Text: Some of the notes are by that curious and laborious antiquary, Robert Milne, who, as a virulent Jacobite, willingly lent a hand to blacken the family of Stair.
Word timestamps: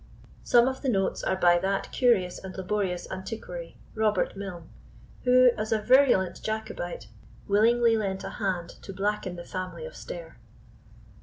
Some 0.43 0.67
of 0.67 0.81
the 0.81 0.89
notes 0.89 1.21
are 1.23 1.35
by 1.35 1.59
that 1.59 1.91
curious 1.91 2.43
and 2.43 2.57
laborious 2.57 3.05
antiquary, 3.11 3.77
Robert 3.93 4.35
Milne, 4.35 4.67
who, 5.25 5.51
as 5.59 5.71
a 5.71 5.77
virulent 5.79 6.41
Jacobite, 6.41 7.07
willingly 7.47 7.95
lent 7.95 8.23
a 8.23 8.29
hand 8.31 8.69
to 8.81 8.93
blacken 8.93 9.35
the 9.35 9.45
family 9.45 9.85
of 9.85 9.95
Stair. 9.95 10.37